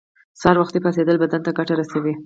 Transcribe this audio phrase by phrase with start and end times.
[0.41, 2.13] سهار وختی پاڅیدل بدن ته ګټه رسوی